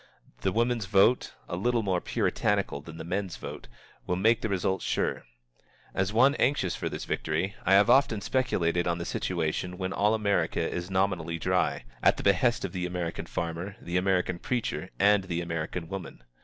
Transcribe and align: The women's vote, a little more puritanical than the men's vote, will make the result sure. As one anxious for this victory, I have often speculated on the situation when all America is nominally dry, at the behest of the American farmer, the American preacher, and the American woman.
The 0.39 0.51
women's 0.51 0.87
vote, 0.87 1.35
a 1.47 1.55
little 1.55 1.83
more 1.83 2.01
puritanical 2.01 2.81
than 2.81 2.97
the 2.97 3.03
men's 3.03 3.37
vote, 3.37 3.67
will 4.07 4.15
make 4.15 4.41
the 4.41 4.49
result 4.49 4.81
sure. 4.81 5.25
As 5.93 6.11
one 6.11 6.33
anxious 6.39 6.75
for 6.75 6.89
this 6.89 7.05
victory, 7.05 7.53
I 7.67 7.75
have 7.75 7.87
often 7.87 8.19
speculated 8.19 8.87
on 8.87 8.97
the 8.97 9.05
situation 9.05 9.77
when 9.77 9.93
all 9.93 10.15
America 10.15 10.59
is 10.67 10.89
nominally 10.89 11.37
dry, 11.37 11.83
at 12.01 12.17
the 12.17 12.23
behest 12.23 12.65
of 12.65 12.71
the 12.71 12.87
American 12.87 13.27
farmer, 13.27 13.75
the 13.79 13.95
American 13.97 14.39
preacher, 14.39 14.89
and 14.99 15.25
the 15.25 15.39
American 15.39 15.87
woman. 15.87 16.23